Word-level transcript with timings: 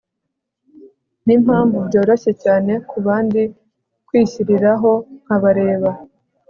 nimpamvu 1.25 1.77
byoroshye 1.87 2.31
cyane 2.43 2.73
kubandi 2.89 3.41
kwishyiriraho 4.07 4.91
nkabarera 5.23 5.91